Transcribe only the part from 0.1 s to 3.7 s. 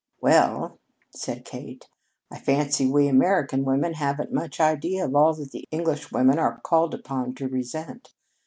"Well," said Kate, "I fancy we American